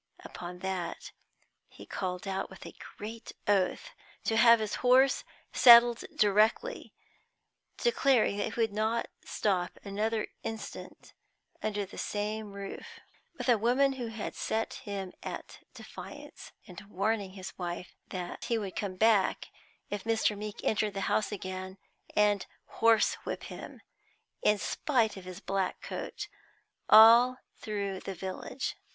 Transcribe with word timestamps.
Upon 0.23 0.57
that, 0.65 1.11
he 1.69 1.85
called 1.85 2.27
out, 2.27 2.49
with 2.49 2.65
a 2.65 2.73
great 2.97 3.33
oath, 3.47 3.91
to 4.23 4.35
have 4.35 4.59
his 4.59 4.73
horse 4.81 5.23
saddled 5.53 6.03
directly, 6.15 6.91
declaring 7.77 8.37
that 8.37 8.55
he 8.55 8.59
would 8.59 8.73
not 8.73 9.09
stop 9.23 9.77
another 9.83 10.25
instant 10.41 11.13
under 11.61 11.85
the 11.85 11.99
same 11.99 12.53
roof 12.53 12.99
with 13.37 13.47
a 13.47 13.59
woman 13.59 13.93
who 13.93 14.07
had 14.07 14.33
set 14.33 14.73
him 14.73 15.13
at 15.21 15.59
defiance, 15.75 16.51
and 16.65 16.81
warning 16.89 17.33
his 17.33 17.55
wife 17.59 17.93
that 18.09 18.45
he 18.45 18.57
would 18.57 18.75
come 18.75 18.95
back, 18.95 19.49
if 19.91 20.03
Mr. 20.03 20.35
Meeke 20.35 20.63
entered 20.63 20.95
the 20.95 21.01
house 21.01 21.31
again, 21.31 21.77
and 22.15 22.47
horsewhip 22.81 23.43
him, 23.43 23.81
in 24.41 24.57
spite 24.57 25.15
of 25.15 25.25
his 25.25 25.39
black 25.39 25.79
coat, 25.79 26.27
all 26.89 27.37
through 27.59 27.99
the 27.99 28.15
village. 28.15 28.75